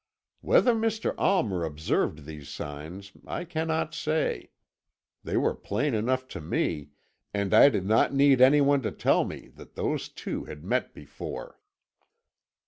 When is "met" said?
10.63-10.95